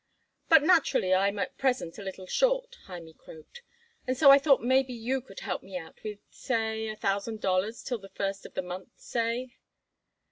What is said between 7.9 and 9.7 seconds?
the first of the month, say."